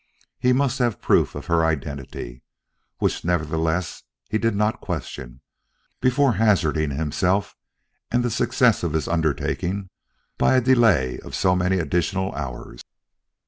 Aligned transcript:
He 0.39 0.51
must 0.51 0.79
have 0.79 0.99
proof 0.99 1.35
of 1.35 1.45
her 1.45 1.63
identity 1.63 2.41
which 2.97 3.23
nevertheless 3.23 4.01
he 4.31 4.39
did 4.39 4.55
not 4.55 4.81
question 4.81 5.41
before 5.99 6.33
hazarding 6.41 6.89
himself 6.89 7.55
and 8.09 8.23
the 8.25 8.31
success 8.31 8.81
of 8.81 8.93
his 8.93 9.07
undertaking 9.07 9.91
by 10.39 10.55
a 10.55 10.59
delay 10.61 11.19
of 11.19 11.35
so 11.35 11.55
many 11.55 11.77
additional 11.77 12.33
hours. 12.33 12.81